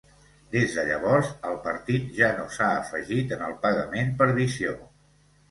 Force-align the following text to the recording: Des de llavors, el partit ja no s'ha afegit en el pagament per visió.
Des 0.53 0.77
de 0.77 0.85
llavors, 0.85 1.29
el 1.49 1.59
partit 1.65 2.07
ja 2.21 2.31
no 2.39 2.47
s'ha 2.57 2.71
afegit 2.79 3.37
en 3.39 3.45
el 3.51 3.55
pagament 3.67 4.11
per 4.23 4.31
visió. 4.41 4.77